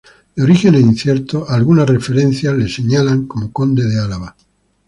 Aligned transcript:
De 0.35 0.41
orígenes 0.41 0.81
inciertos, 0.81 1.47
algunas 1.51 1.87
referencias 1.87 2.55
le 2.55 2.67
señalan 2.67 3.27
como 3.27 3.53
conde 3.53 3.83
de 3.83 3.99
Alava. 4.01 4.35